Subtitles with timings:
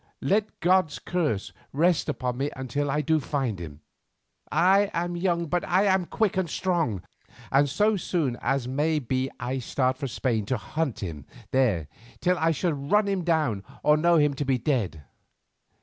[0.23, 3.81] Let God's curse rest upon me till I do find him.
[4.51, 7.03] I am young, but I am quick and strong,
[7.51, 11.87] and so soon as may be I start for Spain to hunt him there
[12.19, 15.03] till I shall run him down or know him to be dead.